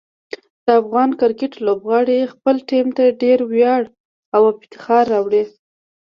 [0.65, 3.83] د افغان کرکټ لوبغاړي خپل ټیم ته ډېر ویاړ
[4.35, 5.43] او افتخار راوړي.